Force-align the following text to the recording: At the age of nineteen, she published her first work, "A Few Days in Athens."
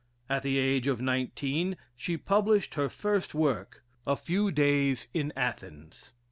At 0.27 0.41
the 0.41 0.57
age 0.57 0.87
of 0.87 0.99
nineteen, 0.99 1.77
she 1.95 2.17
published 2.17 2.73
her 2.73 2.89
first 2.89 3.35
work, 3.35 3.83
"A 4.07 4.15
Few 4.15 4.49
Days 4.49 5.07
in 5.13 5.31
Athens." 5.35 6.13